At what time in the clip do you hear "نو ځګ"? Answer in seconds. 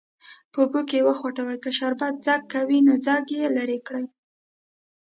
2.87-3.23